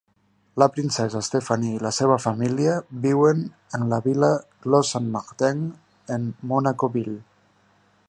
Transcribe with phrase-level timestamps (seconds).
[0.61, 2.73] La princesa Stephanie i la seva família
[3.05, 3.45] viuen
[3.81, 4.33] en la vila
[4.67, 5.65] Clos Saint-Martin
[6.17, 7.19] en Monaco-ville.